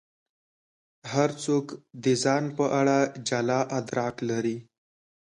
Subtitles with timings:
[1.13, 1.65] هر څوک
[2.03, 4.57] د ځان په اړه جلا ادراک لري.